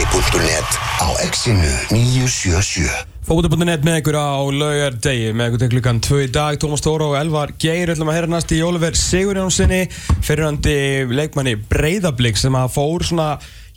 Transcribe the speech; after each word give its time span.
Fótbolti.net 0.00 0.70
á 1.04 1.12
exinu 1.20 1.68
977 1.92 2.88
Fókbúti.net 3.28 3.82
með 3.84 3.98
ykkur 4.00 4.16
á 4.16 4.32
laugardegi 4.48 5.34
með 5.36 5.50
ykkur 5.50 5.60
til 5.60 5.68
klukkan 5.74 6.00
2 6.06 6.20
í 6.24 6.30
dag 6.32 6.56
Tómas 6.62 6.80
Tóra 6.80 7.10
og 7.10 7.18
Elvar 7.18 7.52
Geir 7.60 7.92
ætlum 7.92 8.08
að 8.08 8.16
herra 8.16 8.30
næst 8.32 8.54
í 8.56 8.62
Jóliver 8.62 8.96
Sigurjónssoni 8.96 9.82
fyrirhandi 10.24 10.78
leikmanni 11.12 11.52
Breiðablík 11.68 12.40
sem 12.40 12.56
að 12.56 12.72
fór 12.78 13.04
svona 13.10 13.28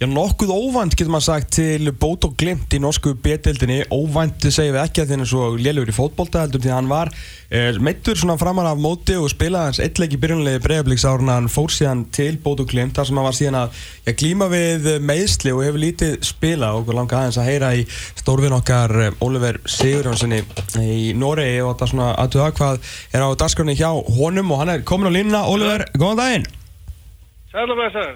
já, 0.03 0.07
nokkuð 0.09 0.51
óvænt 0.51 0.95
getur 0.97 1.11
maður 1.13 1.25
sagt 1.29 1.53
til 1.55 1.91
bót 1.95 2.25
og 2.27 2.33
glimt 2.39 2.73
í 2.75 2.79
norsku 2.81 3.13
betildinni 3.23 3.83
óvænt 3.93 4.43
segjum 4.51 4.75
við 4.75 4.81
ekki 4.81 5.03
að 5.03 5.13
hann 5.13 5.23
er 5.23 5.29
svo 5.29 5.45
lélur 5.55 5.89
í 5.89 5.95
fótbolta 5.95 6.41
heldur 6.43 6.59
því 6.63 6.71
að 6.71 6.75
hann 6.75 6.89
var 6.91 7.11
eh, 7.53 7.79
meittur 7.79 8.19
svona 8.19 8.35
framar 8.39 8.67
af 8.67 8.81
móti 8.83 9.15
og 9.19 9.29
spilaði 9.31 9.69
hans 9.69 9.79
eitthvað 9.83 10.15
í 10.17 10.19
byrjunlegi 10.23 10.63
Breiðablíks 10.65 11.05
árun 11.07 11.31
hann 11.31 11.47
fór 11.51 11.71
síðan 11.71 12.03
til 12.15 12.33
bót 12.43 12.63
og 12.63 12.73
glimt 12.73 12.97
þar 12.97 13.07
sem 13.09 13.21
hann 13.21 13.27
var 13.29 13.37
síðan 13.37 13.59
að 13.61 13.79
já, 14.03 14.15
glíma 14.23 14.49
við 14.51 14.89
meðsli 15.07 15.55
og 15.55 15.63
hefur 15.67 15.83
lítið 15.85 16.17
spila 16.27 16.73
og 16.79 16.91
langa 16.91 17.21
aðeins 17.21 17.39
að 17.39 17.49
heyra 17.51 17.71
í 17.79 17.87
stórvin 18.19 18.57
okkar 18.57 18.95
eh, 19.05 19.23
Oliver 19.23 19.61
Sigurjónssoni 19.77 20.41
í 20.83 21.13
Noregi 21.15 21.63
og 21.63 21.71
þetta 21.71 21.91
svona 21.93 22.11
aðtöða 22.25 22.51
hvað 22.59 22.91
er 23.13 23.23
á 23.23 23.29
dagskrafni 23.39 23.79
hjá 23.79 23.89
honum 24.19 24.51
og 24.51 24.63
hann 24.65 24.75
er 24.75 24.83
komin 24.83 25.13
á 25.13 25.15
línna 25.15 25.47
Oliver, 25.47 25.87
góðan 25.95 26.19
daginn. 26.19 26.51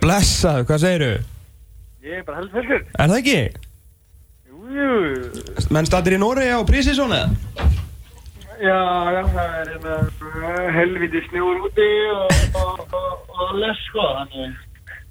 Blessaðu, 0.04 0.68
hvað 0.68 0.84
segiru? 0.84 1.16
Ég 2.08 2.22
er 2.22 2.24
bara 2.24 2.46
fyrir. 2.54 2.86
Er 2.96 3.10
það 3.12 3.18
ekki? 3.18 3.40
Jú, 4.48 4.60
jú. 4.72 4.92
Menn 5.76 5.88
statir 5.90 6.16
í 6.16 6.20
Noregi 6.22 6.54
á 6.56 6.64
prísísón 6.64 7.12
eða? 7.12 7.66
Já, 8.58 8.78
já, 9.12 9.20
það 9.34 9.58
er 9.58 9.72
hérna 9.74 9.98
uh, 10.00 10.62
helviti 10.74 11.20
snjór 11.28 11.60
úti 11.68 11.88
og, 12.14 12.32
og, 12.62 12.80
og, 12.96 13.34
og 13.36 13.52
les, 13.60 13.82
sko. 13.90 14.06
Þannig, 14.22 14.56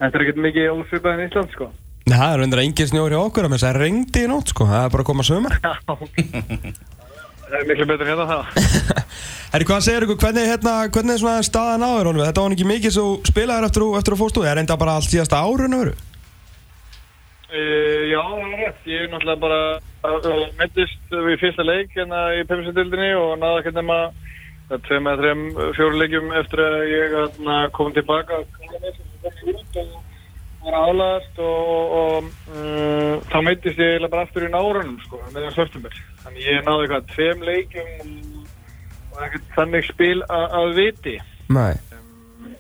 þetta 0.01 0.09
er 0.09 0.25
ekkert 0.25 0.41
mikið 0.47 0.71
ósvipað 0.73 1.13
en 1.13 1.29
Ísland, 1.29 1.53
sko. 1.53 1.69
Nei, 2.07 2.17
það 2.17 2.33
er 2.33 2.45
undir 2.47 2.63
að 2.63 2.67
engin 2.71 2.91
snjór 2.95 3.13
hjá 3.13 3.21
okkur 3.21 3.47
að 3.47 3.53
með 3.53 3.61
þess 3.61 3.69
að 3.69 3.79
reyndi 3.83 4.25
í 4.25 4.33
nótt 4.33 4.55
sko, 4.55 4.71
það 4.73 4.83
er 4.87 4.91
bara 4.97 5.05
að 5.05 5.09
koma 5.13 5.25
sömur 5.27 5.57
Já. 5.59 5.73
það 7.45 7.57
er 7.61 7.65
miklu 7.71 7.89
betur 7.93 8.11
hérna 8.13 8.27
það. 8.33 8.45
Herri, 9.53 9.69
hvað 9.69 9.87
segir 9.91 10.07
ykkur, 10.09 10.21
hvernig, 10.25 10.51
hérna, 10.55 10.77
hvernig 10.97 11.19
er 11.19 11.23
svona 11.27 11.47
staðan 11.47 11.85
á 11.85 11.91
þér, 11.93 12.11
Oliver? 12.13 12.31
Þetta 12.31 12.47
var 12.47 12.57
ekki 12.57 12.69
mikið 12.73 12.97
svo 12.97 13.09
spilaður 13.27 13.69
eftir, 13.69 13.89
eftir 14.01 14.17
að 14.17 14.23
fórstu, 14.23 14.47
er 14.47 14.59
reynda 14.63 14.79
bara 14.81 14.97
allt 15.01 15.11
síðasta 15.13 15.43
árun 15.45 15.81
öru? 15.83 15.97
Uh, 17.57 18.03
já, 18.11 18.21
það 18.21 18.47
er 18.47 18.59
rétt. 18.61 18.81
Ég 18.91 19.05
er 19.05 19.13
náttúrulega 19.13 19.41
bara 19.41 19.61
uh, 20.13 20.43
mettist 20.59 21.13
við 21.13 21.39
fyrsta 21.41 21.65
leik 21.65 21.95
hérna 21.97 22.27
í 22.37 22.43
Pepsi-dildinni 22.49 23.13
og 23.17 23.37
náða 23.41 23.63
ekki 23.63 23.73
nema 23.77 24.01
það 24.69 24.83
tveim 24.89 25.09
eða 25.09 25.23
þreim 25.23 25.45
fjóru 25.79 26.01
leikjum 26.03 26.35
eftir 26.41 26.63
að 26.65 26.77
ég 26.91 27.15
hérna, 27.15 27.57
kom 27.77 27.95
tilbaka 27.97 28.43
og 28.43 28.47
var 30.67 30.77
aðlast 30.81 31.41
og, 31.47 31.97
og 32.01 32.15
um, 32.19 32.31
þá 33.31 33.39
meittist 33.47 33.81
ég 33.81 34.07
bara 34.11 34.27
aftur 34.27 34.49
í 34.49 34.53
nárunum 34.53 34.99
sko, 35.07 35.23
meðan 35.31 35.55
svörtumir. 35.55 36.01
Þannig 36.25 36.49
ég 36.51 36.65
náði 36.67 36.89
eitthvað 36.89 37.11
tveim 37.15 37.45
leikjum 37.47 38.15
og 39.15 39.21
ekkert 39.29 39.53
þannig 39.57 39.93
spil 39.93 40.19
að 40.27 40.73
viti. 40.77 41.21
Nei 41.47 41.77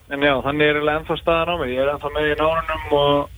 En 0.06 0.22
já, 0.22 0.36
þannig 0.38 0.68
er 0.68 0.76
eiginlega 0.78 1.00
ennþá 1.00 1.16
staðan 1.18 1.48
á 1.50 1.54
mig. 1.58 1.70
Ég 1.74 1.82
er 1.82 1.88
ennþá 1.90 2.10
með 2.14 2.28
í 2.30 2.34
nárunum 2.38 2.92
og 2.94 3.35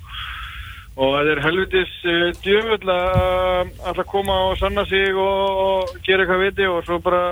Og 0.99 1.13
það 1.15 1.29
er 1.31 1.41
helvitis 1.45 1.91
uh, 2.11 2.29
djöfull 2.43 2.91
að 2.91 3.69
alltaf 3.87 4.09
koma 4.11 4.39
og 4.49 4.57
sanna 4.59 4.83
sig 4.91 5.13
og, 5.15 5.63
og 5.65 5.99
gera 6.07 6.25
eitthvað 6.25 6.45
viti 6.49 6.67
og 6.67 6.83
svo 6.87 6.99
bara 7.03 7.23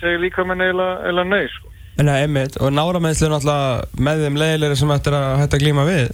segja 0.00 0.20
líka 0.22 0.44
með 0.48 0.62
neila 0.62 1.24
nei, 1.28 1.44
sko. 1.52 1.72
Nei, 2.00 2.22
einmitt, 2.24 2.56
og 2.58 2.72
náramæðslu 2.74 3.28
er 3.28 3.34
náttúrulega 3.36 4.04
með 4.08 4.24
þeim 4.24 4.38
leiðilegri 4.40 4.78
sem 4.80 4.94
ættir 4.96 5.14
að 5.18 5.36
hætta 5.42 5.58
að 5.58 5.66
glíma 5.66 5.84
við 5.88 6.08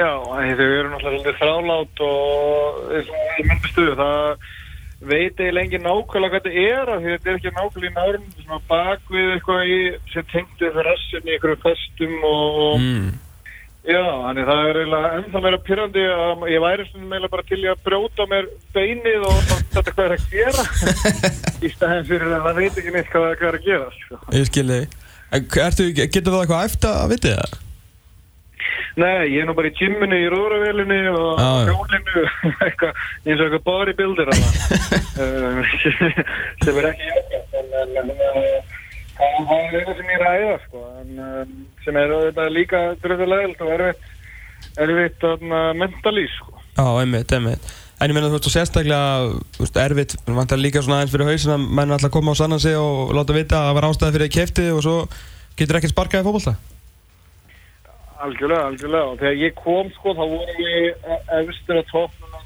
Já, 0.00 0.10
þau 0.22 0.40
eru 0.40 0.88
náttúrulega 0.90 1.04
svolítið 1.04 1.38
þrálátt 1.40 2.02
og 2.06 2.80
eins 2.96 3.12
og 3.12 3.38
ég 3.38 3.46
myndi 3.50 3.70
stuðu, 3.72 3.94
það 4.00 4.48
veit 5.10 5.40
eiginlega 5.40 5.64
engin 5.66 5.86
nákvæmlega 5.86 6.30
hvað 6.34 6.46
þetta 6.46 6.64
er 6.66 6.92
af 6.94 7.00
því 7.00 7.14
þetta 7.14 7.30
er 7.30 7.38
ekki 7.38 7.52
nákvæmlega 7.56 7.90
í 7.90 7.96
nárun, 7.96 8.26
þetta 8.26 8.40
er 8.40 8.46
svona 8.46 8.62
bak 8.70 9.12
við 9.14 9.32
eitthvað 9.34 9.72
í, 9.74 9.80
sem 10.12 10.28
tengdu 10.32 10.70
fyrir 10.70 10.88
rassinni 10.90 11.30
í 11.30 11.36
einhverju 11.36 11.60
festum 11.64 12.16
og, 12.20 12.60
og 12.66 12.74
mm. 12.84 13.08
Já, 13.80 14.02
þannig 14.04 14.44
það 14.44 14.66
er 14.68 14.78
eiginlega 14.80 15.10
ennþá 15.16 15.40
meira 15.40 15.58
pyrrandi 15.64 16.02
að 16.12 16.42
ég 16.52 16.60
væri 16.60 16.84
svona 16.90 17.06
meila 17.14 17.30
bara 17.32 17.46
til 17.48 17.60
að 17.64 17.78
brjóta 17.86 18.26
mér 18.28 18.50
beinið 18.74 19.24
og 19.24 19.38
þetta 19.72 19.94
hvað 19.94 20.04
er 20.04 20.14
að 20.16 20.26
gera 20.34 20.64
í 21.64 21.70
staðin 21.72 22.06
fyrir 22.10 22.34
að 22.36 22.44
það 22.44 22.60
veit 22.60 22.80
ekki 22.82 22.92
neitt 22.96 23.08
hvað, 23.14 23.26
hvað 23.40 23.48
er 23.48 23.58
að 23.58 23.66
gera 23.70 23.88
sko. 23.96 24.20
Ég 24.36 24.50
skilði 24.50 24.80
getur 25.30 26.32
það 26.34 26.40
eitthvað 26.42 26.68
eftir 26.68 26.90
að 26.92 27.12
vitið 27.14 27.36
það? 27.40 27.58
Nei, 29.00 29.30
ég 29.30 29.40
er 29.40 29.48
nú 29.48 29.54
bara 29.56 29.70
í 29.70 29.76
gymminu 29.78 30.18
í 30.18 30.28
rúðravélinni 30.28 31.00
og 31.14 31.40
já. 31.40 31.70
hjólinu 31.70 32.24
eitthvað, 32.66 33.00
eins 33.24 33.40
og 33.40 33.46
eitthvað 33.46 33.64
bodybuilder. 33.70 34.34
Eh, 35.20 35.72
sem 36.64 36.76
er 36.80 36.86
ekki 36.88 37.08
jákvæmt 37.10 37.56
en, 37.58 37.72
en, 37.76 37.90
en 37.98 38.70
það 39.20 39.58
er 39.58 39.76
eitthvað 39.80 40.00
sem 40.00 40.14
ég 40.14 40.24
ræða 40.24 40.56
sko, 40.64 40.86
en, 41.00 41.12
um, 41.26 41.52
sem 41.84 42.00
er 42.00 42.16
auðvitað 42.16 42.56
líka 42.56 42.80
dröðulegult 43.04 43.62
og 43.66 43.76
erfitt 43.76 44.02
erfitt 44.80 45.22
mentalís 45.80 46.34
sko. 46.38 46.52
Já, 46.76 46.86
einmitt, 47.00 47.32
einmitt 47.32 47.70
En 48.00 48.08
ég 48.08 48.16
meina 48.16 48.30
þú 48.30 48.38
veist, 48.38 48.46
og 48.48 48.52
sérstaklega 48.54 49.00
erfitt, 49.82 50.14
vantar 50.24 50.56
líka 50.56 50.80
svona 50.80 51.02
aðeins 51.02 51.12
fyrir 51.12 51.28
hausin 51.28 51.52
að 51.52 51.66
menn 51.68 51.90
alltaf 51.92 52.12
koma 52.14 52.32
á 52.32 52.40
sannan 52.40 52.62
sig 52.62 52.72
og 52.80 53.12
láta 53.12 53.36
vita 53.36 53.58
að 53.58 53.66
það 53.66 53.76
var 53.76 53.86
ástæði 53.90 54.14
fyrir 54.14 54.24
að 54.24 54.36
kefti 54.36 54.64
og 54.72 54.80
svo 54.86 54.94
getur 55.60 55.76
ekki 55.76 55.90
sparkað 55.92 56.22
í 56.22 56.26
fótbolta 56.28 56.54
Algjörlega, 58.20 58.62
algjörlega. 58.70 59.04
Og 59.04 59.16
þegar 59.20 59.36
ég 59.40 59.52
kom 59.56 59.92
sko 59.96 60.08
þá 60.16 60.24
vorum 60.32 60.56
við 60.56 60.86
efstur 61.40 61.76
að 61.80 61.90
toppnum 61.92 62.32
að 62.38 62.44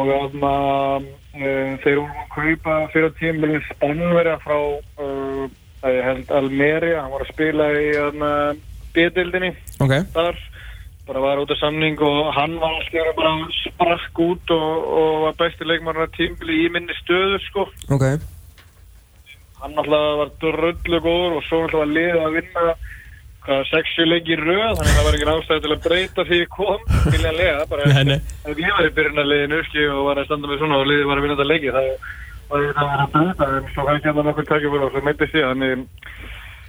nýjast 0.00 1.23
að 1.34 1.44
uh, 1.44 1.76
þeir 1.82 2.00
vorum 2.00 2.22
að 2.22 2.32
kaupa 2.34 2.78
fyrir 2.92 3.14
tímilin 3.18 3.64
spannverja 3.72 4.36
frá 4.44 4.56
uh, 4.56 5.44
að 5.84 6.00
held 6.06 6.32
Almeria, 6.32 7.02
hann 7.02 7.12
var 7.12 7.24
að 7.24 7.32
spila 7.32 7.68
í 7.76 7.86
uh, 8.00 8.50
B-dildinni 8.94 9.50
Ok, 9.82 9.96
þar. 10.14 10.38
Bara 11.04 11.20
var 11.20 11.42
út 11.42 11.50
af 11.52 11.58
samning 11.60 11.98
og 12.00 12.30
hann 12.32 12.54
var 12.62 12.78
alltaf 12.78 13.16
bara 13.18 13.32
sprakk 13.58 14.20
út 14.24 14.52
og, 14.54 14.86
og 15.00 15.10
var 15.26 15.34
besti 15.42 15.66
leikmarinn 15.68 16.06
að 16.06 16.14
tímbili 16.16 16.62
í 16.64 16.70
minni 16.72 16.96
stöðu 17.02 17.40
sko. 17.44 17.66
Ok. 17.92 18.06
Hann 19.60 19.76
alltaf 19.82 20.06
var 20.22 20.32
dröllu 20.40 21.00
góður 21.04 21.36
og 21.40 21.44
svo 21.44 21.60
alltaf 21.66 21.82
var 21.82 21.92
liðið 21.92 22.22
að 22.22 22.38
vinna 22.38 22.64
hvað 23.44 23.62
sexu 23.70 24.06
leiki 24.08 24.34
í 24.34 24.40
röð? 24.40 24.74
Þannig 24.78 24.90
að 24.90 24.98
það 24.98 25.06
var 25.08 25.18
engin 25.18 25.32
ástæði 25.34 25.64
til 25.64 25.74
að 25.74 25.84
breyta 25.86 26.26
því 26.30 26.40
kom. 26.54 26.84
Viljanlega, 27.14 27.64
bara 27.70 27.88
Nei, 27.92 28.04
nei. 28.10 28.18
ef 28.44 28.62
ég 28.64 28.76
var 28.78 28.88
í 28.88 28.94
byrjunarliðinu 28.98 29.62
skil, 29.70 29.88
og 29.94 30.06
var 30.10 30.22
að 30.22 30.28
standa 30.30 30.50
með 30.50 30.62
svona 30.62 30.80
og 30.80 30.88
liðið 30.90 31.10
var 31.10 31.20
að 31.20 31.26
vinna 31.26 31.38
þetta 31.38 31.50
leiki 31.52 31.74
það 31.74 31.90
var 32.54 32.64
að 32.70 32.94
að 33.04 33.12
breyta 33.14 33.50
en 33.58 33.68
svo 33.74 33.86
hann 33.90 34.24
nokkur 34.28 34.48
takið 34.48 34.74
fyrir 34.74 34.86
og 34.88 34.94
svo 34.94 35.04
meittist 35.04 35.38
ég 35.38 35.52
þannig 35.52 35.86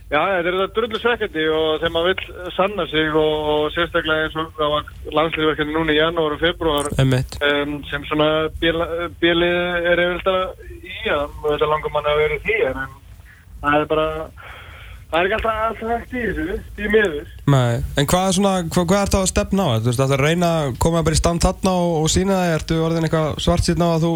Já, 0.05 0.19
þetta 0.21 0.49
er 0.51 0.55
þetta 0.59 0.73
drullu 0.75 0.99
svekkandi 1.01 1.43
og 1.49 1.69
þegar 1.81 1.93
maður 1.95 2.11
vill 2.11 2.51
sanna 2.53 2.83
sig 2.91 3.15
og, 3.17 3.47
og 3.49 3.63
sérstaklega 3.73 4.27
eins 4.27 4.35
og 4.37 4.51
það 4.59 4.73
var 4.75 4.91
landslýðverkandi 5.17 5.73
núna 5.73 5.95
í 5.95 5.97
janúar 5.97 6.35
og 6.35 6.43
februar 6.43 6.89
um, 6.93 7.73
sem 7.89 8.05
svona 8.05 8.27
bílið 8.61 9.87
er 9.89 10.03
yfirlega 10.03 10.43
í 10.85 11.09
að 11.09 11.39
þetta 11.47 11.71
langar 11.71 11.95
mann 11.95 12.11
að 12.11 12.21
vera 12.21 12.37
því 12.45 12.57
en 12.69 12.83
það 13.63 13.79
er 13.79 13.89
bara 13.95 14.05
það 15.15 15.21
er 15.21 15.27
ekki 15.29 15.37
alltaf 15.37 15.59
alltaf 15.65 15.91
hægt 15.91 16.15
í 16.15 16.23
þessu 16.25 16.55
í 16.83 16.89
miður 16.91 17.27
Nei, 17.53 17.73
en 17.95 18.09
hvað 18.11 18.25
er 18.27 18.33
svona, 18.37 18.53
hvað, 18.67 18.87
hvað 18.89 19.03
ertu 19.05 19.19
að 19.19 19.29
stefna 19.31 19.61
á? 19.63 19.69
Þú 19.79 19.87
veist, 19.87 20.01
það 20.01 20.15
er 20.15 20.23
að 20.23 20.27
reyna 20.27 20.49
að 20.59 20.71
koma 20.83 21.03
bara 21.05 21.15
í 21.15 21.21
stand 21.21 21.45
þarna 21.45 21.75
og, 21.83 21.93
og 22.01 22.07
sína 22.11 22.39
það, 22.39 22.55
ertu 22.57 22.79
orðin 22.83 23.07
eitthvað 23.07 23.27
svart 23.45 23.67
síðan 23.67 23.85
á 23.87 23.89
að 23.93 24.03
þú, 24.05 24.11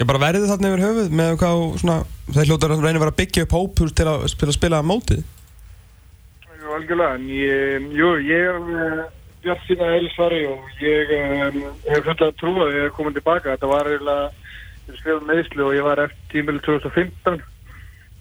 ég 0.00 0.10
bara 0.10 0.22
verði 0.24 0.50
þarna 0.50 0.72
yfir 0.72 0.84
höfuð 0.86 1.08
með 1.20 1.30
hvað, 1.42 1.62
svona, 1.82 1.98
þeir 2.32 2.50
hljótar 2.50 2.74
að 2.74 2.82
reyna 2.82 2.96
að 2.96 3.04
vera 3.04 3.14
að 3.14 3.20
byggja 3.22 3.46
upp 3.46 3.56
hóp 3.58 3.72
til 4.00 4.08
að 4.10 4.26
spila, 4.34 4.56
spila 4.58 4.82
að 4.82 4.88
mótið. 4.90 5.22
Jú, 6.58 6.66
algjörlega, 6.78 7.12
en 7.20 7.24
ég, 7.30 7.88
jú, 8.00 8.08
ég 8.26 8.42
er 8.50 8.58
bjart 9.42 9.62
sína 9.68 9.94
eilsvari 9.96 10.42
og 10.50 10.82
ég 10.82 11.16
um, 11.18 11.56
hef 11.86 12.02
fullt 12.06 12.22
að 12.26 12.36
trúa 12.42 12.66
að 12.66 12.76
ég 12.78 12.82
er 12.88 12.94
komin 12.98 13.14
tilbaka. 13.14 13.54
Þetta 13.54 13.70
var 13.70 13.90
eiginlega, 13.90 14.26
ég 14.90 15.02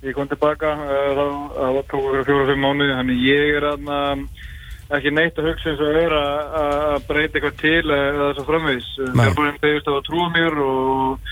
ég 0.04 0.10
var 0.10 0.10
eftir 0.10 0.10
tímili 0.10 0.10
2015. 0.10 0.10
Ég 0.10 0.14
kom 0.14 0.28
tilbaka, 0.28 0.70
þá 1.16 1.26
það 1.58 1.76
var 1.76 1.86
tók 1.90 2.08
fyrir 2.08 2.26
fjóra-fimm 2.26 2.64
mánuði, 2.66 2.96
þannig 2.98 3.22
ég 3.26 3.56
er 3.58 3.68
aðna 3.72 4.00
ekki 4.92 5.12
neitt 5.14 5.38
að 5.40 5.48
hugsa 5.48 5.70
eins 5.72 5.82
og 5.82 6.00
er 6.02 6.16
að 6.16 6.56
að 6.62 7.06
breyta 7.08 7.38
eitthvað 7.38 7.60
til 7.62 7.92
eða 7.92 8.26
þess 8.26 8.42
að 8.42 8.50
framvegis. 8.50 8.90
Nei. 8.98 9.14
Mér 9.16 9.30
er 9.30 9.38
bara 9.38 9.52
einn 9.52 9.62
þegar 9.62 9.96
að 9.96 10.08
trúa 10.10 10.28
mér 10.34 10.60
og 10.66 11.30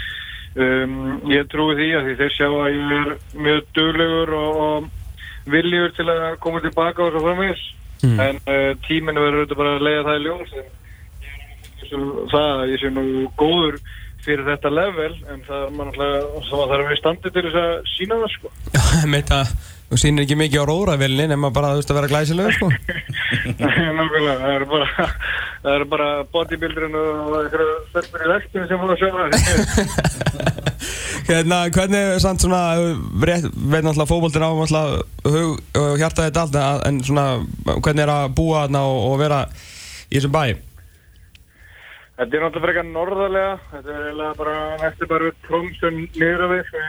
um, 0.56 0.96
ég 1.34 1.50
trúi 1.52 1.76
því 1.76 1.90
að 1.98 2.06
því 2.08 2.16
þeir 2.22 2.36
sjá 2.38 2.48
að 2.50 2.70
ég 2.78 2.94
er 3.00 3.12
mjög 3.48 3.62
duglegur 3.76 4.34
og, 4.40 4.62
og 4.68 5.50
viljugur 5.50 5.96
til 5.98 6.08
að 6.14 6.40
koma 6.46 6.64
tilbaka 6.64 7.04
og 7.06 7.14
svo 7.14 7.26
framvegis. 7.26 7.66
Mm. 8.00 8.20
En 8.24 8.42
uh, 8.46 8.72
tíminu 8.88 9.26
verður 9.26 9.42
auðvitað 9.42 9.60
bara 9.64 9.76
að 9.76 9.88
leiða 9.88 10.06
það 10.08 10.20
í 10.20 10.28
ljós. 10.28 10.52
Það 12.30 12.52
að 12.54 12.70
ég 12.70 12.84
sé 12.84 12.94
nú 12.94 13.06
góður 13.40 13.80
fyrir 14.26 14.46
þetta 14.50 14.70
level 14.74 15.12
en 15.34 15.44
það 15.48 15.60
er 15.66 15.74
maður 15.74 15.90
náttúrulega 15.90 16.22
það 16.30 16.48
þarf 16.52 16.64
að 16.64 16.72
vera 16.78 16.96
í 16.96 17.02
standi 17.02 17.32
til 17.36 17.44
þess 17.48 17.60
að 17.64 17.76
sína 17.96 18.18
það 18.24 18.32
sko. 18.38 18.54
Já, 18.76 18.82
einmitt 19.04 19.32
að 19.36 19.54
þú 19.90 19.98
sýnir 19.98 20.26
ekki 20.28 20.36
mikið 20.38 20.62
á 20.62 20.70
róravelni 20.70 21.26
nema 21.32 21.50
bara, 21.56 21.72
þú 21.74 21.80
veist, 21.82 21.90
að 21.94 21.98
vera 22.00 22.12
glæsilegur, 22.12 22.54
sko. 22.60 22.68
Nákvæmlega, 23.60 24.36
það 24.44 24.54
er 24.54 24.66
bara 24.70 24.90
það 25.60 25.72
eru 25.76 25.88
bara 25.92 26.10
bodybuilderinn 26.36 26.98
og 27.00 27.34
einhverju 27.40 27.74
stelpur 27.90 28.22
í 28.26 28.30
vextinu 28.34 28.68
sem 28.70 28.84
voru 28.84 28.94
að 28.94 29.02
sjá 29.02 29.10
það. 29.16 29.30
Hérna, 31.30 31.58
hvernig 31.74 32.00
er 32.16 32.22
samt 32.24 32.42
svona, 32.42 32.62
veit 33.22 33.44
náttúrulega 33.46 34.08
fókbóltinn 34.10 34.46
á 34.46 34.52
hug 34.54 35.60
og 35.78 35.98
hjarta 36.02 36.26
þetta 36.30 36.46
allt, 36.46 36.56
en- 36.62 36.86
en 36.90 37.02
svona, 37.06 37.26
hvernig 37.68 38.06
er 38.06 38.14
að 38.14 38.32
búa 38.40 38.64
þarna 38.64 38.82
og, 38.90 39.02
og 39.12 39.20
vera 39.22 39.42
í 40.10 40.16
þessum 40.18 40.34
bæ? 40.34 40.44
Þetta 42.20 42.36
er 42.36 42.42
náttúrulega 42.44 42.66
frekar 42.66 42.88
norðarlega, 42.90 43.52
þetta 43.72 43.92
er 43.94 44.00
eiginlega 44.10 44.36
bara 44.36 44.56
næstu 44.82 45.08
bara 45.08 45.28
niður 46.20 46.42
á 46.44 46.48
við, 46.52 46.64
sko, 46.68 46.80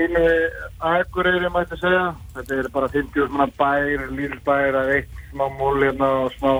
línu 0.00 0.22
við 0.24 0.46
Akureyri 0.90 1.50
mætti 1.54 1.76
segja. 1.78 2.00
Þetta 2.34 2.56
er 2.56 2.68
bara 2.74 2.88
50 2.90 3.28
svona 3.28 3.46
bær, 3.60 4.00
lítil 4.10 4.40
bær, 4.42 4.78
að 4.80 4.88
eitt 4.96 5.20
smá 5.28 5.44
mól 5.60 5.76
hérna 5.78 6.08
og 6.24 6.34
smá, 6.34 6.50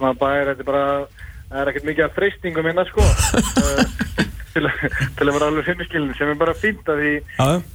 smá 0.00 0.08
bær, 0.18 0.50
þetta 0.50 0.64
er 0.64 0.68
bara, 0.72 0.88
það 1.52 1.60
er 1.60 1.70
ekkert 1.70 1.86
mikið 1.86 2.06
að 2.08 2.16
freystingum 2.16 2.66
hérna, 2.66 2.84
sko, 2.88 3.04
til, 4.56 4.66
til 5.20 5.28
að 5.28 5.30
vera 5.36 5.50
alveg 5.52 5.68
finnskilin, 5.68 6.16
sem 6.18 6.32
er 6.32 6.40
bara 6.40 6.56
fínt 6.58 6.90
að 6.90 7.04
því 7.04 7.12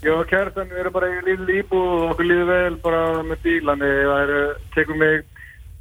ég 0.03 0.09
og 0.11 0.25
kærtan 0.33 0.67
við 0.73 0.81
erum 0.81 0.97
bara 0.97 1.13
í 1.13 1.21
lítil 1.29 1.61
íbúð 1.61 1.87
og 1.93 2.03
okkur 2.09 2.27
líður 2.27 2.51
vel 2.51 2.75
bara 2.83 2.99
með 3.29 3.39
bílani, 3.47 3.93
það 4.09 4.35
er, 4.35 4.51
tekum 4.75 4.99
mig 5.05 5.23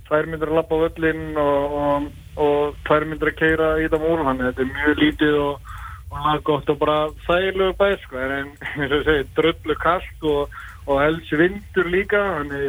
tvær 0.07 0.31
myndir 0.31 0.55
að 0.55 0.61
lappa 0.61 0.79
á 0.79 0.83
völlinn 0.85 1.43
og, 1.43 1.77
og, 1.83 2.09
og 2.37 2.77
tvær 2.87 3.07
myndir 3.09 3.33
að 3.33 3.39
keira 3.41 3.69
í 3.81 3.87
þetta 3.87 4.01
múl, 4.03 4.21
þannig 4.23 4.45
að 4.45 4.49
þetta 4.51 4.63
er 4.65 4.73
mjög 4.77 4.95
lítið 5.03 5.35
og, 5.43 5.55
og 6.11 6.19
laggott 6.27 6.73
og 6.73 6.81
bara 6.81 6.99
þægilegu 7.27 7.77
bæð, 7.81 7.97
sko, 8.05 8.15
en 8.25 8.51
eins 8.81 8.97
og 8.99 9.05
segi, 9.09 9.29
dröllu 9.39 9.77
kallt 9.83 10.27
og, 10.33 10.59
og 10.87 10.97
helst 11.03 11.33
vindur 11.41 11.87
líka, 11.93 12.21
þannig 12.39 12.65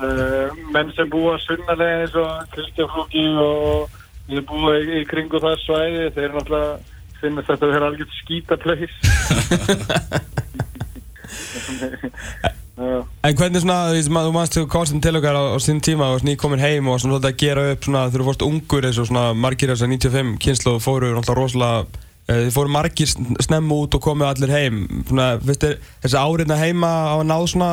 uh, 0.00 0.48
menn 0.74 0.94
sem 0.96 1.12
búa 1.12 1.36
sunnalega 1.42 2.06
eins 2.06 2.16
og 2.22 2.30
Kristján 2.54 2.90
Flóki 2.94 3.26
og 3.42 4.00
við 4.30 4.42
búa 4.48 4.70
í, 4.80 4.82
í 5.02 5.04
kringu 5.10 5.38
það 5.42 5.60
svæði, 5.66 6.08
þeir 6.16 6.32
náttúrulega 6.38 6.72
finnast 7.22 7.48
þetta 7.52 7.64
að 7.68 7.74
vera 7.76 7.88
algjört 7.92 8.14
skítapleis. 8.22 8.94
Já. 12.72 13.02
En 13.28 13.34
hvernig 13.36 13.60
svona, 13.60 13.90
þú 13.90 13.96
veist, 13.98 14.08
ma- 14.10 14.22
þú 14.24 14.30
mannst 14.32 14.54
þú 14.56 14.62
kostum 14.72 15.00
til 15.04 15.12
okkar 15.18 15.36
á, 15.36 15.42
á 15.52 15.58
sín 15.60 15.80
tíma 15.84 16.06
og 16.14 16.22
ný 16.24 16.36
komin 16.40 16.58
heim 16.62 16.88
og 16.88 17.00
svona 17.02 17.18
svolítið 17.18 17.28
að 17.32 17.40
gera 17.42 17.64
upp 17.74 17.84
svona 17.84 18.04
þú 18.10 18.24
fórst 18.28 18.44
ungur 18.46 18.86
eins 18.88 18.98
og 19.02 19.06
svona 19.10 19.24
margir 19.36 19.68
þess 19.74 19.84
að 19.84 19.92
95 19.92 20.38
kynslu 20.40 20.72
fóru 20.80 21.10
náttúrulega 21.12 21.36
rosalega 21.36 21.84
eh, 22.32 22.38
þið 22.46 22.54
fóru 22.56 22.72
margir 22.72 23.06
sn- 23.12 23.36
snemma 23.44 23.74
út 23.76 23.94
og 23.98 24.00
komu 24.06 24.24
allir 24.24 24.48
heim 24.56 24.80
svona, 25.08 25.26
finnst 25.44 25.66
þér 25.66 25.76
þessi 26.06 26.22
áriðna 26.22 26.56
heima 26.62 26.90
á 27.12 27.14
að 27.20 27.26
ná 27.28 27.36
svona 27.52 27.70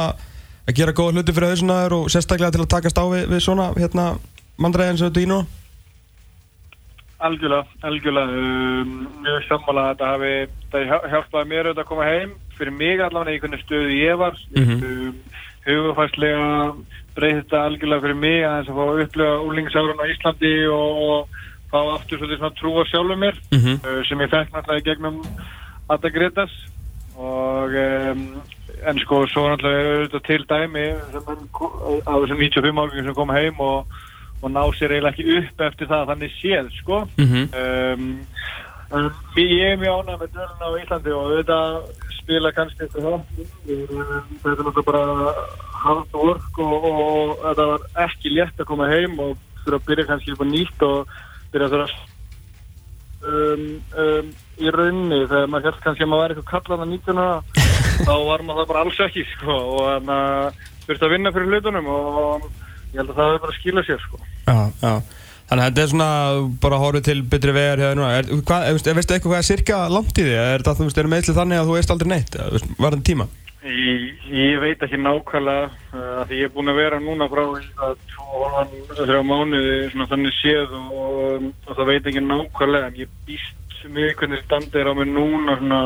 að 0.68 0.76
gera 0.76 0.92
góða 1.00 1.16
hluti 1.16 1.34
fyrir 1.38 1.54
hausunar 1.56 1.96
og 1.96 2.10
sérstaklega 2.12 2.52
til 2.58 2.62
að 2.66 2.72
takast 2.76 3.00
á 3.00 3.06
við, 3.08 3.24
við 3.32 3.40
svona 3.48 3.70
hérna 3.80 4.10
mandræðin 4.60 5.00
sem 5.00 5.08
þetta 5.08 5.24
í 5.24 5.30
nú 5.32 5.40
Algjörlega, 7.20 7.66
algjörlega. 7.84 8.32
Um, 8.32 9.08
mjög 9.26 9.44
sammála 9.50 9.82
að 9.84 9.90
þetta 9.92 10.10
hafi, 10.14 10.34
það 10.72 10.86
hjá- 10.90 11.08
hjálpaði 11.12 11.50
mér 11.52 11.68
auðvitað 11.68 11.84
að 11.84 11.90
koma 11.90 12.06
heim. 12.08 12.32
Fyrir 12.58 12.72
mig 12.78 13.02
allavega 13.04 13.36
í 13.36 13.42
hvernig 13.44 13.64
stöðu 13.66 13.90
ég 14.00 14.18
var. 14.22 14.36
Mhm. 14.56 14.84
um, 14.84 15.20
hugafærslega 15.66 16.76
breyði 17.16 17.42
þetta 17.44 17.64
algjörlega 17.68 18.02
fyrir 18.06 18.16
mig 18.20 18.38
að 18.48 18.56
þess 18.60 18.70
að 18.72 18.78
fá 18.80 18.84
að 18.90 19.02
upplifa 19.04 19.44
úlingsárun 19.50 20.00
á 20.02 20.06
Íslandi 20.14 20.54
og, 20.72 21.02
og 21.10 21.28
fá 21.70 21.80
aftur 21.94 22.18
svolítið 22.22 22.40
svona 22.40 22.56
trú 22.58 22.72
á 22.80 22.84
sjálfum 22.90 23.20
mér 23.20 23.36
Mhm. 23.52 23.74
uh, 23.84 24.02
sem 24.08 24.20
ég 24.24 24.32
fekk 24.32 24.54
náttúrulega 24.56 24.80
í 24.80 24.88
gegnum 24.88 25.20
Adda 25.90 26.10
Gretas 26.10 26.54
og 27.20 27.76
um, 27.76 28.42
en 28.88 29.00
sko 29.04 29.26
svo 29.28 29.44
náttúrulega 29.52 30.08
auðvitað 30.08 30.24
til 30.30 30.46
dæmi 30.48 30.86
sem 31.12 31.24
á 32.08 32.14
þessum 32.16 32.40
95 32.40 32.80
ágengum 32.80 33.06
sem 33.06 33.14
kom 33.20 33.30
heim 33.36 33.60
og, 33.60 33.86
og 34.42 34.52
ná 34.56 34.62
sér 34.78 34.94
eiginlega 34.96 35.14
ekki 35.16 35.38
upp 35.40 35.62
eftir 35.68 35.88
það 35.92 36.08
þannig 36.14 36.36
séð 36.40 36.70
sko 36.80 37.00
Mhm. 37.18 37.42
um, 37.62 38.06
um, 38.96 39.10
ég 39.38 39.74
er 39.74 39.78
mjög 39.82 39.98
ánægð 40.00 40.22
með 40.24 40.36
döluna 40.38 40.66
á 40.70 40.80
Íslandi 40.84 41.12
og 41.16 41.26
auðvitað 41.28 41.74
spila 42.20 42.52
kannski 42.56 42.84
eftir 42.86 43.02
það 43.02 43.20
þetta 43.68 44.52
er 44.52 44.64
náttúrulega 44.64 44.86
bara 44.92 45.34
hard 45.84 46.14
work 46.14 46.60
og, 46.60 46.86
og 46.86 47.38
þetta 47.48 47.66
var 47.74 47.88
ekki 48.06 48.34
létt 48.36 48.60
að 48.64 48.70
koma 48.72 48.88
heim 48.92 49.20
og 49.20 49.36
þurfa 49.66 49.80
að 49.82 49.88
byrja 49.90 50.08
kannski 50.10 50.34
upp 50.36 50.44
á 50.44 50.48
nýtt 50.54 50.86
og 50.88 51.14
byrja 51.54 51.68
að 51.68 51.74
þurfa 51.76 52.08
um, 53.30 53.66
um, 54.00 54.32
í 54.60 54.72
raunni 54.76 55.20
þegar 55.28 55.50
maður 55.52 55.70
held 55.70 55.82
kannski 55.84 56.06
að 56.06 56.12
maður 56.14 56.24
væri 56.24 56.38
eitthvað 56.40 56.66
kallan 56.68 56.86
að 56.86 56.94
19 56.96 57.22
ára 57.24 57.38
þá 58.08 58.14
var 58.30 58.44
maður 58.48 58.62
það 58.64 58.70
bara 58.72 58.84
alls 58.86 59.00
ekki 59.06 59.26
sko, 59.34 59.56
og 59.76 59.86
þannig 59.90 60.16
að 60.16 60.60
þurfti 60.88 61.08
að 61.08 61.14
vinna 61.16 61.34
fyrir 61.36 61.52
hlutunum 61.54 61.90
og 61.96 62.50
ég 62.94 63.02
held 63.02 63.10
að 63.10 63.18
það 63.20 63.32
hefur 63.32 63.42
bara 63.46 63.56
að 63.56 63.60
skila 63.62 63.86
sér 63.88 64.06
sko. 64.06 64.22
Já, 64.50 64.60
já 64.84 64.94
Þannig 65.50 65.64
að 65.64 65.70
þetta 65.72 65.82
er 65.82 65.90
svona 65.90 66.08
bara 66.62 66.78
horfið 66.78 67.06
til 67.08 67.22
betri 67.26 67.54
vegar 67.56 67.80
hérna 67.82 67.98
núna 67.98 68.10
er, 68.20 68.28
hvað, 68.46 68.66
veistu, 68.76 68.92
veistu 68.94 69.16
eitthvað 69.16 69.32
hvað 69.32 69.40
er 69.40 69.48
cirka 69.48 69.78
langt 69.90 70.20
í 70.22 70.26
því? 70.28 70.34
Er 70.38 70.62
þetta, 70.62 70.74
þú 70.78 70.86
veist, 70.86 71.00
er 71.02 71.10
meðsli 71.10 71.34
þannig 71.40 71.58
að 71.58 71.70
þú 71.70 71.78
veist 71.80 71.94
aldrei 71.96 72.10
neitt? 72.12 72.38
Var 72.38 72.94
þetta 72.96 73.08
tíma? 73.08 73.26
Ég, 73.66 74.04
ég 74.30 74.60
veit 74.62 74.84
ekki 74.86 75.00
nákvæmlega 75.02 75.64
uh, 75.68 76.04
að 76.22 76.30
því 76.30 76.38
ég 76.38 76.48
er 76.48 76.54
búinn 76.54 76.72
að 76.72 76.78
vera 76.80 77.00
núna 77.02 77.28
frá 77.32 77.42
það 77.80 77.98
þrjá 79.00 79.24
mánuði 79.26 79.74
svona 79.90 80.08
þannig 80.14 80.38
séð 80.38 80.78
og, 80.78 81.50
og 81.66 81.74
það 81.74 81.90
veit 81.90 82.12
ekki 82.12 82.24
nákvæmlega 82.24 82.92
en 82.92 83.02
ég 83.02 83.18
býst 83.28 83.82
mjög 83.90 84.22
hvernig 84.22 84.46
standið 84.46 84.80
er 84.84 84.92
á 84.92 84.94
mig 84.96 85.10
núna 85.10 85.58
svona 85.58 85.82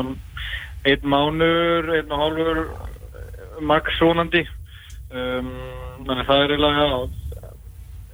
einn 0.84 1.08
mánuður, 1.08 1.90
einn 1.96 2.12
og 2.12 2.22
hálfur 2.22 2.62
eh, 2.62 3.58
max 3.64 3.96
svonandi 3.96 4.44
um, 5.08 5.50
þannig 6.06 6.22
að 6.24 6.30
það 6.30 6.44
er 6.44 6.54
eiginlega 6.54 6.88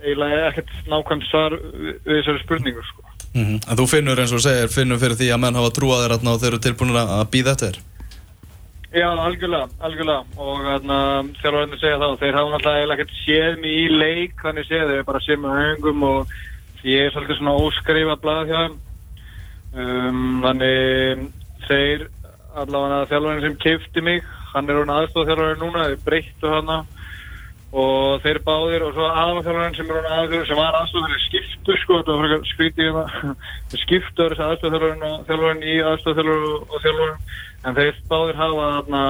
eiginlega 0.01 0.49
ekkert 0.49 0.73
nákvæmt 0.89 1.29
svar 1.29 1.55
við, 1.61 1.95
þessari 2.07 2.43
spurningu 2.45 2.83
sko. 2.89 3.07
Mhm. 3.35 3.61
En 3.69 3.79
þú 3.79 3.87
finnur 3.91 4.21
eins 4.21 4.33
og 4.35 4.43
segir, 4.43 4.73
finnur 4.73 4.99
fyrir 4.99 5.19
því 5.21 5.31
að 5.35 5.41
menn 5.45 5.59
hafa 5.61 5.75
trúað 5.77 6.05
þér 6.07 6.17
og 6.19 6.41
þeir 6.41 6.51
eru 6.51 6.65
tilbúinir 6.67 7.01
að 7.05 7.31
býða 7.31 7.55
eftir 7.55 7.77
þér 7.77 7.87
Já, 8.91 9.07
algjörlega, 9.07 9.69
algjörlega 9.87 10.23
og 10.43 10.65
þarna 10.67 10.97
þjálfarinn 11.39 11.79
segja 11.79 11.99
það 12.01 12.15
þeir 12.25 12.39
hafa 12.41 12.51
náttúrulega 12.51 12.81
eiginlega 12.81 13.05
ekkert 13.05 13.21
séð 13.21 13.61
mig 13.63 13.77
í 13.79 13.85
leik 14.01 14.41
þannig 14.43 14.67
séð, 14.67 14.89
þeir 14.91 15.05
bara 15.07 15.21
séð 15.23 15.39
mig 15.39 15.53
á 15.55 15.61
höngum 15.61 16.03
og 16.09 16.33
ég 16.83 17.05
er 17.05 17.13
svolítið 17.15 17.39
svona 17.39 17.55
óskrifað 17.61 18.19
blað 18.25 18.51
hjá 18.51 18.57
þeim 18.65 18.75
um, 19.85 20.25
þannig 20.43 21.23
þeir 21.69 22.03
allavega 22.59 23.07
þjálfarinn 23.13 23.47
sem 23.47 23.57
keifti 23.63 24.05
mig 24.09 24.27
hann 24.51 24.67
er 24.67 24.81
hún 24.81 24.93
aðstofþjálfarinn 24.97 25.63
núna 25.63 25.87
þeir 25.93 26.03
breyttu 26.09 26.51
hana 26.51 26.81
og 27.71 28.23
þeir 28.25 28.41
báðir 28.43 28.83
og 28.83 28.97
svo 28.97 29.07
aðstofþjálfarinn 29.07 29.77
sem 29.79 29.91
er 29.91 29.99
hún 29.99 30.09
aðstofþjálfarinn 30.11 30.49
sem 30.49 30.59
var 30.59 30.79
aðstofþjálfarinn 30.81 31.27
skiptu 31.27 31.77
sko, 31.79 31.99
þetta 32.01 32.17
var 32.17 32.25
frekar 32.25 32.49
skrítið 32.51 32.89
hérna. 32.89 33.35
Skiptu 33.85 34.27
þessi 34.27 34.47
aðstofþjálfarinn 34.47 35.07
og 35.07 35.23
þjálfarinn 35.29 35.63
í 35.63 35.77
aðstofþjálfarinn 35.93 36.57
og 36.59 36.83
þjálfarinn. 36.83 37.31
En 37.61 37.79
þeir 37.79 38.03
báðir 38.11 38.41
hafa 38.41 38.67
þarna 38.75 39.05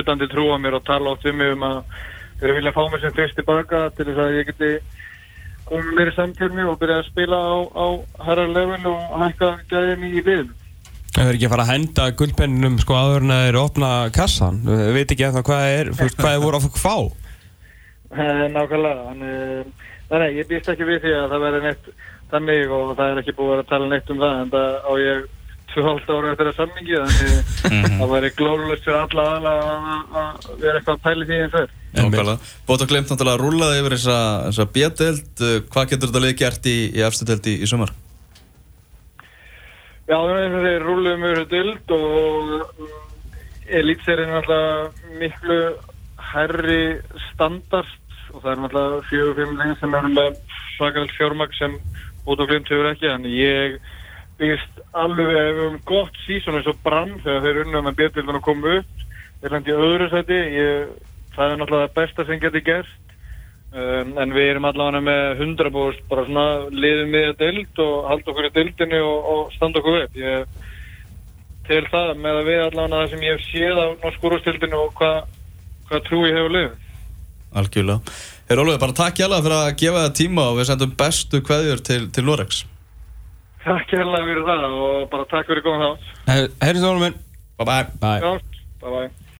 utandi 0.00 0.30
trú 0.32 0.46
á 0.48 0.56
mér 0.56 0.78
og 0.78 0.86
tala 0.88 1.12
oft 1.12 1.28
um 1.28 1.36
mig 1.36 1.52
um 1.52 1.68
að 1.68 1.78
þeir 2.40 2.56
vilja 2.56 2.72
fá 2.72 2.82
mig 2.88 3.04
sem 3.04 3.16
fyrst 3.18 3.36
tilbaka 3.36 3.84
til 3.98 4.08
þess 4.08 4.24
að 4.24 4.36
ég 4.38 4.48
geti 4.48 4.72
komið 5.68 5.94
mér 5.98 6.10
í 6.10 6.16
samkjörni 6.16 6.66
og 6.70 6.80
byrja 6.80 7.02
að 7.02 7.08
spila 7.10 7.36
á, 7.36 7.54
á 7.76 7.86
herra 8.26 8.48
level 8.48 8.80
og 8.88 9.16
hækka 9.26 9.54
gæðin 9.68 10.08
í 10.08 10.14
liðinu. 10.22 10.56
Það 11.12 11.28
er 11.28 11.36
ekki 11.36 11.44
að 11.44 11.52
fara 11.52 11.64
að 11.66 11.74
henda 11.74 12.04
guldpenninum 12.16 12.78
sko 12.80 12.96
áður 12.96 13.26
en 13.26 13.34
að 13.36 13.58
opna 13.60 13.88
kassan? 14.16 14.62
Við 14.64 14.94
veit 14.96 15.12
ekki 15.12 15.26
ennþá 15.26 15.42
hvað 15.44 15.66
er, 15.68 15.90
hvað 16.16 16.32
er 16.32 16.40
voru 16.40 16.60
að 16.62 16.78
fá 16.80 16.96
Nákvæmlega, 18.12 19.04
þannig, 19.10 19.84
þannig 20.10 20.40
ég 20.40 20.50
býst 20.50 20.72
ekki 20.72 20.88
við 20.88 21.04
því 21.06 21.12
að 21.16 21.30
það 21.32 21.44
verði 21.46 21.62
neitt 21.66 21.86
þannig 22.32 22.74
og 22.76 22.90
það 22.96 23.12
er 23.12 23.22
ekki 23.22 23.36
búið 23.38 23.62
að 23.62 23.70
tala 23.70 23.88
neitt 23.88 24.10
um 24.12 24.20
það 24.20 24.40
en 24.40 24.52
það 24.52 24.76
á 24.84 24.92
ég 25.02 25.30
2,5 25.72 26.10
ára 26.12 26.32
eftir 26.32 26.50
að 26.50 26.58
sammingi 26.58 26.98
þannig 27.00 27.92
það 28.00 28.10
væri 28.12 28.30
glórulegt 28.36 28.84
fyrir 28.84 28.98
alla 29.00 29.24
aðla 29.36 29.52
að 29.62 30.50
vera 30.60 30.80
eitthvað 30.80 30.96
að 30.96 31.04
pæli 31.06 31.28
því 31.28 31.38
eins 31.38 31.54
og 31.54 31.62
þér. 31.62 31.78
Og 32.72 32.84
glemt 32.90 33.12
náttúrulega 33.12 33.36
að 33.36 33.42
rúlaði 33.42 33.80
yfir 33.82 33.96
þessa, 33.96 34.18
þessa 34.48 34.66
B-deild. 34.74 35.30
Uh, 35.40 35.54
Hvað 35.72 35.88
getur 35.92 36.10
þetta 36.10 36.24
lið 36.24 36.34
gert 36.40 36.68
í, 36.68 36.76
í 36.92 37.04
efstu 37.06 37.28
deild 37.28 37.48
í, 37.48 37.54
sumar? 37.68 37.94
Já, 40.08 40.16
það 40.18 40.34
er 40.34 40.42
eins 40.42 40.58
og 40.58 40.66
þeir 40.66 40.86
rúluðum 40.88 41.26
yfir 41.30 41.42
dild 41.52 41.96
og 41.96 42.84
elitserien 43.80 44.32
er 44.32 44.40
alltaf 44.42 45.02
miklu 45.20 45.58
herri 46.32 46.82
standard 47.30 48.01
og 48.32 48.40
það 48.42 48.52
er 48.52 48.62
náttúrulega 48.62 49.02
fjögur 49.10 49.36
fimm 49.38 49.58
leginn 49.58 49.78
sem 49.80 49.96
eru 49.98 50.10
með 50.12 50.38
svakalegt 50.76 51.16
fjármagn 51.18 51.58
sem 51.58 51.76
út 52.26 52.40
og 52.40 52.48
glimt 52.48 52.70
hefur 52.72 52.88
ekki. 52.90 53.10
En 53.10 53.28
ég 53.28 53.78
byggist 54.40 54.82
alveg 55.04 55.62
um 55.66 55.78
gott 55.88 56.18
sísón 56.24 56.58
eins 56.58 56.70
og 56.70 56.80
brann 56.84 57.14
þegar 57.22 57.46
þeir 57.46 57.62
unnum 57.64 57.88
með 57.88 57.98
betildun 58.00 58.40
að 58.40 58.46
koma 58.48 58.74
upp. 58.80 59.06
Þeir 59.42 59.56
lendi 59.56 59.76
öðru 59.76 60.10
sæti. 60.12 60.40
Ég, 60.56 60.92
það 61.36 61.54
er 61.54 61.60
náttúrulega 61.60 61.88
það 61.88 61.96
besta 62.00 62.26
sem 62.28 62.42
getur 62.42 62.66
gert 62.66 62.92
um, 63.72 64.12
en 64.22 64.36
við 64.36 64.50
erum 64.50 64.68
allavega 64.68 65.04
með 65.06 65.44
100% 65.46 66.04
bara 66.10 66.26
svona 66.28 66.46
liðum 66.72 67.16
við 67.16 67.28
að 67.30 67.40
dild 67.44 67.82
og 67.86 67.96
halda 68.10 68.32
okkur 68.34 68.48
í 68.48 68.54
dildinni 68.58 69.02
og, 69.02 69.32
og 69.34 69.56
standa 69.56 69.82
okkur 69.82 70.00
upp. 70.04 70.20
Ég 70.20 70.70
til 71.68 71.84
það 71.92 72.16
með 72.18 72.40
að 72.40 72.48
við 72.50 72.64
allavega 72.66 73.02
það 73.02 73.12
sem 73.12 73.26
ég 73.28 73.36
hef 73.36 73.46
séð 73.50 73.82
á 73.82 73.86
norskúrústildinu 74.02 74.80
og 74.82 74.96
hvað 74.98 75.20
hva 75.88 76.00
trú 76.06 76.24
ég 76.26 76.38
hefur 76.38 76.56
liðið 76.56 76.91
Algjörlega. 77.54 78.14
Hey, 78.48 78.56
Rólfur, 78.58 78.78
bara 78.82 78.98
takk 79.02 79.18
hjá 79.20 79.26
fyrir 79.30 79.56
að 79.58 79.72
gefa 79.82 80.04
það 80.06 80.14
tíma 80.20 80.46
og 80.50 80.60
við 80.60 80.70
sendum 80.70 80.94
bestu 81.02 81.42
kveðjur 81.46 81.82
til, 81.88 82.02
til 82.14 82.24
Norex. 82.28 82.62
Takk 83.62 83.92
hérlega 83.94 84.26
fyrir 84.26 84.46
það 84.48 84.64
og 84.70 85.10
bara 85.12 85.28
takk 85.30 85.50
fyrir 85.50 85.66
góðan 85.66 85.84
þá. 85.84 86.08
Herri 86.64 86.82
Þórum 86.82 87.06
minn 87.06 87.20
Bye 87.58 87.66
bye. 87.66 87.84
Bye 88.00 88.20
Já, 88.20 88.38
bye 88.80 88.90
bye. 88.90 89.21